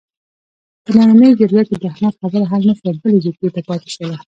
په 0.83 0.89
نننۍ 0.97 1.31
جرګه 1.39 1.63
کې 1.67 1.75
د 1.81 1.83
احمد 1.91 2.13
خبره 2.19 2.45
حل 2.51 2.61
نشوه، 2.69 2.91
بلې 3.01 3.19
جرګې 3.25 3.49
ته 3.55 3.61
پاتې 3.67 3.87
شوله. 3.95 4.15